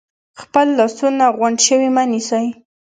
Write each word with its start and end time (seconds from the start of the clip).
خپل 0.41 0.67
لاسونه 0.77 1.25
غونډ 1.37 1.57
شوي 1.67 1.89
مه 1.95 2.03
نیسئ، 2.11 2.45